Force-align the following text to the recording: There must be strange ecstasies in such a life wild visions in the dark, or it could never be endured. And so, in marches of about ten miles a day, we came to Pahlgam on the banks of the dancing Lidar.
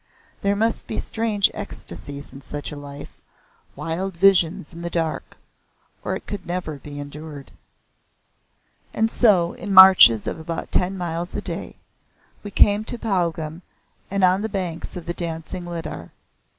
There 0.41 0.55
must 0.55 0.87
be 0.87 0.97
strange 0.97 1.51
ecstasies 1.53 2.33
in 2.33 2.41
such 2.41 2.71
a 2.71 2.75
life 2.75 3.19
wild 3.75 4.17
visions 4.17 4.73
in 4.73 4.81
the 4.81 4.89
dark, 4.89 5.37
or 6.03 6.15
it 6.15 6.25
could 6.25 6.43
never 6.43 6.77
be 6.79 6.99
endured. 6.99 7.51
And 8.95 9.11
so, 9.11 9.53
in 9.53 9.71
marches 9.71 10.25
of 10.25 10.39
about 10.39 10.71
ten 10.71 10.97
miles 10.97 11.35
a 11.35 11.41
day, 11.41 11.75
we 12.41 12.49
came 12.49 12.83
to 12.85 12.97
Pahlgam 12.97 13.61
on 14.11 14.41
the 14.41 14.49
banks 14.49 14.95
of 14.95 15.05
the 15.05 15.13
dancing 15.13 15.67
Lidar. 15.67 16.09